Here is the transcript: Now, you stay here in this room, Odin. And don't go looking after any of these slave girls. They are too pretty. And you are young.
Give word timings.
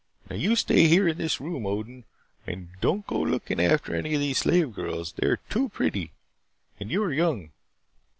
Now, 0.31 0.35
you 0.35 0.55
stay 0.55 0.87
here 0.87 1.07
in 1.07 1.19
this 1.19 1.39
room, 1.39 1.67
Odin. 1.67 2.05
And 2.47 2.69
don't 2.81 3.05
go 3.05 3.19
looking 3.21 3.59
after 3.59 3.93
any 3.93 4.15
of 4.15 4.19
these 4.19 4.39
slave 4.39 4.73
girls. 4.73 5.11
They 5.11 5.27
are 5.27 5.37
too 5.47 5.69
pretty. 5.69 6.11
And 6.79 6.89
you 6.89 7.03
are 7.03 7.13
young. 7.13 7.51